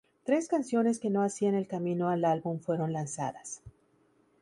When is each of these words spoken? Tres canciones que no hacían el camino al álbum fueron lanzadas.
Tres 0.23 0.47
canciones 0.47 0.97
que 0.97 1.11
no 1.11 1.21
hacían 1.21 1.53
el 1.53 1.67
camino 1.67 2.09
al 2.09 2.25
álbum 2.25 2.59
fueron 2.59 2.91
lanzadas. 2.91 3.61